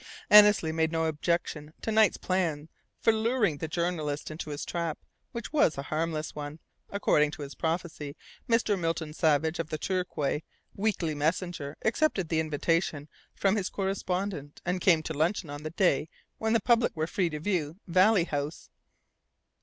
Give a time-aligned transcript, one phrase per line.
[0.31, 2.69] Annesley made no objection to Knight's plan
[2.99, 4.97] for luring the journalist into his "trap,"
[5.31, 6.57] which was a harmless one.
[6.89, 8.15] According to his prophecy,
[8.49, 8.79] Mr.
[8.79, 10.41] Milton Savage of the Torquay
[10.75, 16.09] Weekly Messenger accepted the invitation from his correspondent, and came to luncheon on the day
[16.39, 18.71] when the public were free to view Valley House.